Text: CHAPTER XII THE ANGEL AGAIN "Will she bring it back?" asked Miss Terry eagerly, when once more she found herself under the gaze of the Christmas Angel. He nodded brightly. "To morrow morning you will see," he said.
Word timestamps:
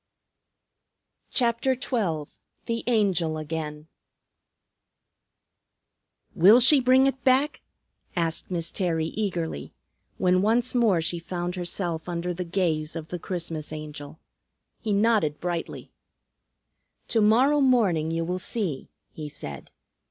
CHAPTER 1.29 1.75
XII 1.79 2.31
THE 2.65 2.83
ANGEL 2.87 3.37
AGAIN 3.37 3.87
"Will 6.33 6.59
she 6.59 6.79
bring 6.79 7.05
it 7.05 7.23
back?" 7.23 7.61
asked 8.15 8.49
Miss 8.49 8.71
Terry 8.71 9.09
eagerly, 9.09 9.75
when 10.17 10.41
once 10.41 10.73
more 10.73 11.01
she 11.01 11.19
found 11.19 11.53
herself 11.53 12.09
under 12.09 12.33
the 12.33 12.43
gaze 12.43 12.95
of 12.95 13.09
the 13.09 13.19
Christmas 13.19 13.71
Angel. 13.71 14.19
He 14.79 14.91
nodded 14.91 15.39
brightly. 15.39 15.91
"To 17.09 17.21
morrow 17.21 17.61
morning 17.61 18.09
you 18.09 18.25
will 18.25 18.39
see," 18.39 18.89
he 19.13 19.29
said. 19.29 19.69